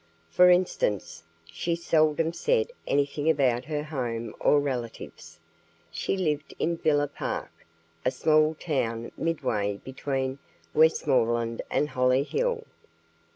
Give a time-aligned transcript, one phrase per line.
[0.31, 5.39] For instance, she seldom said anything about her home or relatives.
[5.91, 7.51] She lived in Villa Park,
[8.03, 10.39] a small town midway between
[10.73, 12.65] Westmoreland and Hollyhill.